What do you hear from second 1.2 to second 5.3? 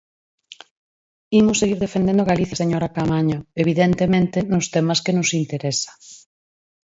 Imos seguir defendendo a Galicia, señora Caamaño, evidentemente, nos temas que nos